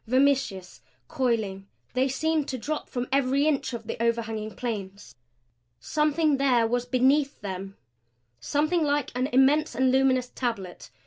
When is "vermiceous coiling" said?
0.07-1.67